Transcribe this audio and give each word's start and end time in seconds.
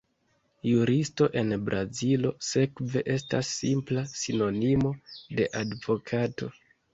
Juristo 0.67 1.25
en 1.41 1.51
Brazilo, 1.67 2.31
sekve, 2.47 3.03
estas 3.17 3.51
simpla 3.59 4.07
sinonimo 4.15 4.95
de 5.41 5.47
advokato. 5.63 6.51